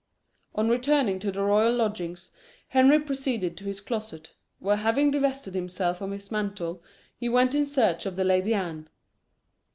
[0.55, 2.31] On returning to the royal lodgings,
[2.69, 6.81] Henry proceeded to his closet, where having divested himself of his mantle,
[7.19, 8.89] he went in search of the Lady Anne.